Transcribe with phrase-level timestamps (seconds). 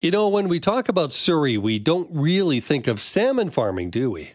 [0.00, 4.10] You know, when we talk about Surrey, we don't really think of salmon farming, do
[4.10, 4.30] we?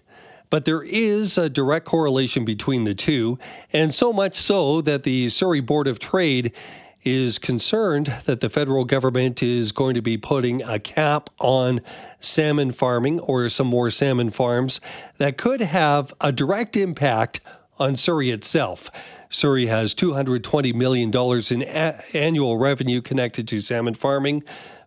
[0.52, 3.40] But there is a direct correlation between the two,
[3.74, 6.54] and so much so that the Surrey Board of Trade
[7.02, 11.82] is concerned that the federal government is going to be putting a cap on
[12.20, 14.80] salmon farming or some more salmon farms
[15.18, 17.40] that could have a direct impact
[17.80, 18.92] on Surrey itself.
[19.32, 24.44] Surrey has $220 million in a- annual revenue connected to salmon farming.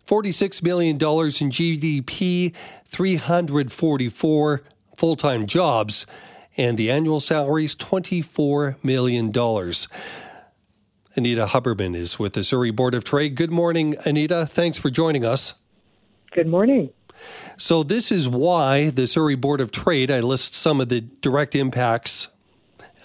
[0.09, 2.55] $46 million in GDP,
[2.87, 4.63] 344
[4.97, 6.07] full time jobs,
[6.57, 9.27] and the annual salary is $24 million.
[11.15, 13.35] Anita Huberman is with the Surrey Board of Trade.
[13.35, 14.47] Good morning, Anita.
[14.47, 15.55] Thanks for joining us.
[16.33, 16.91] Good morning.
[17.57, 21.55] So, this is why the Surrey Board of Trade, I list some of the direct
[21.55, 22.29] impacts,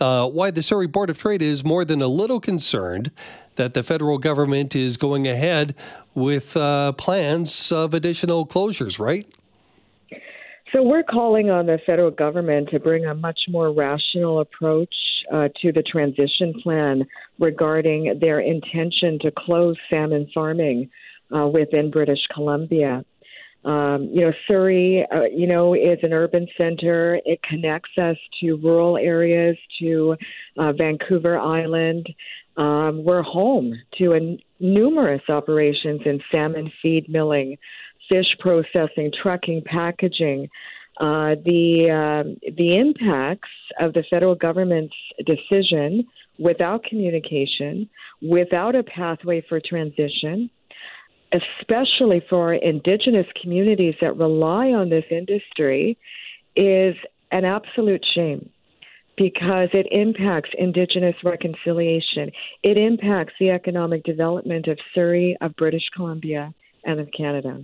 [0.03, 3.09] uh, why the Surrey Board of Trade is more than a little concerned
[3.55, 5.76] that the federal government is going ahead
[6.13, 9.26] with uh, plans of additional closures, right?
[10.73, 14.93] So we're calling on the federal government to bring a much more rational approach
[15.32, 17.05] uh, to the transition plan
[17.40, 20.90] regarding their intention to close salmon farming
[21.34, 23.05] uh, within British Columbia.
[23.66, 27.20] Um, you know, Surrey, uh, you know, is an urban center.
[27.26, 30.16] It connects us to rural areas, to
[30.58, 32.08] uh, Vancouver Island.
[32.58, 37.58] Um, we're home to a, numerous operations in salmon feed milling,
[38.10, 40.50] fish processing, trucking, packaging.
[41.00, 44.94] Uh, the uh, the impacts of the federal government's
[45.26, 46.06] decision
[46.38, 47.90] without communication,
[48.22, 50.50] without a pathway for transition,
[51.34, 55.98] especially for indigenous communities that rely on this industry,
[56.55, 56.95] is
[57.31, 58.49] an absolute shame
[59.17, 62.31] because it impacts Indigenous reconciliation.
[62.63, 66.53] It impacts the economic development of Surrey, of British Columbia,
[66.84, 67.63] and of Canada.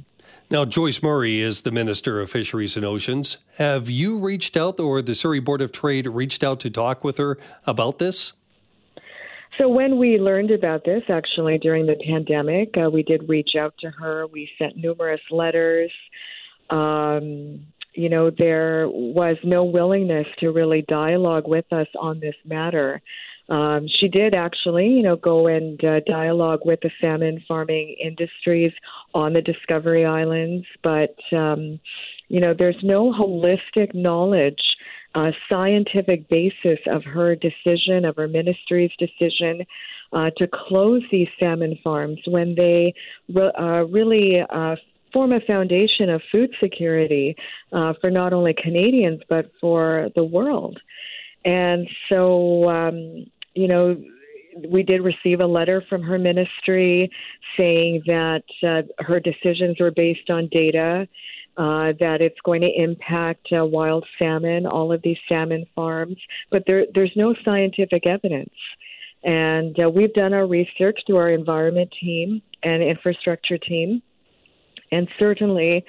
[0.52, 3.40] Now, Joyce Murray is the Minister of Fisheries and Oceans.
[3.58, 7.18] Have you reached out, or the Surrey Board of Trade reached out to talk with
[7.18, 8.34] her about this?
[9.60, 13.74] So, when we learned about this, actually during the pandemic, uh, we did reach out
[13.82, 14.26] to her.
[14.28, 15.92] We sent numerous letters.
[16.70, 23.02] Um, you know, there was no willingness to really dialogue with us on this matter.
[23.50, 28.72] Um, she did actually, you know, go and uh, dialogue with the salmon farming industries
[29.16, 31.80] on the Discovery Islands, but um,
[32.28, 34.62] you know, there's no holistic knowledge,
[35.16, 39.66] uh, scientific basis of her decision, of her ministry's decision
[40.14, 42.94] uh, to close these salmon farms when they
[43.34, 44.76] re- uh, really uh,
[45.12, 47.36] form a foundation of food security
[47.74, 50.80] uh, for not only Canadians but for the world.
[51.46, 53.98] And so, um, you know,
[54.68, 57.10] we did receive a letter from her ministry
[57.58, 61.08] saying that uh, her decisions were based on data,
[61.60, 66.16] uh, that it's going to impact uh, wild salmon, all of these salmon farms,
[66.50, 68.54] but there, there's no scientific evidence.
[69.26, 74.02] And uh, we've done our research through our environment team and infrastructure team.
[74.94, 75.84] And certainly,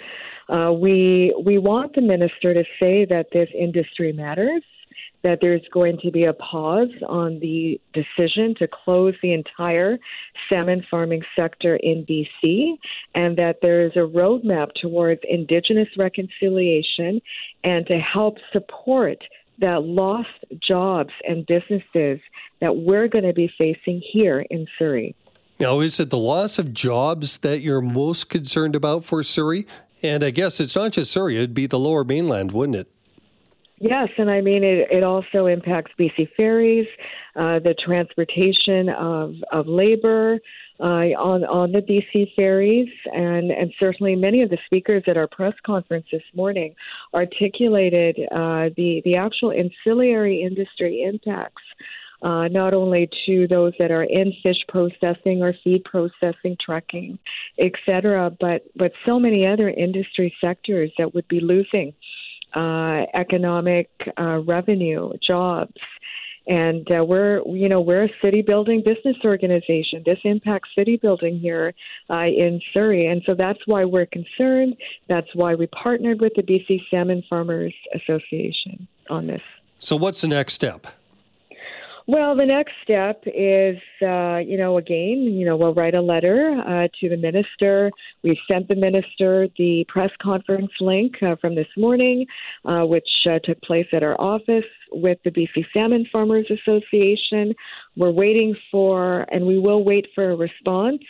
[0.48, 4.62] uh, we we want the minister to say that this industry matters,
[5.22, 9.98] that there's going to be a pause on the decision to close the entire
[10.48, 12.78] salmon farming sector in BC,
[13.14, 17.20] and that there is a roadmap towards Indigenous reconciliation
[17.64, 19.19] and to help support
[19.58, 20.28] that lost
[20.66, 22.19] jobs and businesses
[22.60, 25.14] that we're going to be facing here in Surrey.
[25.58, 29.66] Now, is it the loss of jobs that you're most concerned about for Surrey?
[30.02, 32.88] And I guess it's not just Surrey, it'd be the lower mainland, wouldn't it?
[33.82, 36.86] Yes, and I mean it, it also impacts BC ferries,
[37.34, 40.38] uh, the transportation of, of labor
[40.78, 45.26] uh, on on the BC ferries, and and certainly many of the speakers at our
[45.26, 46.74] press conference this morning
[47.14, 51.62] articulated uh, the the actual ancillary industry impacts
[52.22, 57.19] uh, not only to those that are in fish processing or feed processing, trucking,
[57.58, 61.94] et cetera, but, but so many other industry sectors that would be losing
[62.55, 65.75] uh, economic uh, revenue, jobs.
[66.47, 70.02] And uh, we're, you know, we're a city building business organization.
[70.05, 71.75] This impacts city building here
[72.08, 74.75] uh, in Surrey, and so that's why we're concerned.
[75.08, 79.43] That's why we partnered with the BC Salmon Farmers Association on this.
[79.79, 80.87] So, what's the next step?
[82.12, 86.60] Well, the next step is, uh, you know, again, you know, we'll write a letter
[86.66, 87.92] uh, to the minister.
[88.24, 92.26] We sent the minister the press conference link uh, from this morning,
[92.64, 97.54] uh, which uh, took place at our office with the BC Salmon Farmers Association.
[97.96, 101.02] We're waiting for, and we will wait for a response.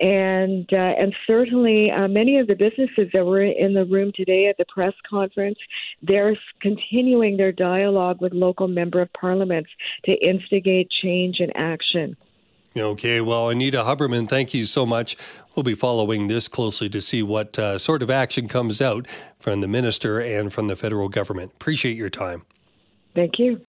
[0.00, 4.46] And uh, and certainly uh, many of the businesses that were in the room today
[4.48, 5.58] at the press conference,
[6.02, 9.70] they're continuing their dialogue with local member of parliaments
[10.04, 12.16] to instigate change and action.
[12.74, 15.14] Okay, well, Anita Huberman, thank you so much.
[15.54, 19.06] We'll be following this closely to see what uh, sort of action comes out
[19.38, 21.52] from the minister and from the federal government.
[21.52, 22.46] Appreciate your time.
[23.14, 23.60] Thank you.